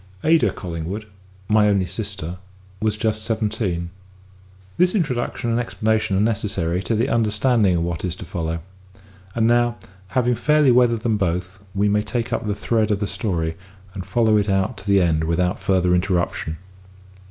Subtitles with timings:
[0.23, 1.05] Ada Collingwood,
[1.47, 2.39] my only sister,
[2.81, 3.91] was just seventeen.
[4.77, 8.61] This introduction and explanation are necessary to the understanding of what is to follow;
[9.35, 9.77] and now,
[10.07, 13.55] having fairly weathered them both, we may take up the thread of the story,
[13.93, 16.57] and follow it out to the end without further interruption.